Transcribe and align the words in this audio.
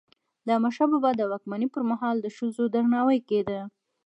د 0.45 0.47
احمدشاه 0.55 0.89
بابا 0.91 1.11
د 1.15 1.21
واکمني 1.31 1.67
پر 1.73 1.83
مهال 1.91 2.15
د 2.21 2.27
ښځو 2.37 2.63
درناوی 2.73 3.19
کيده. 3.29 3.59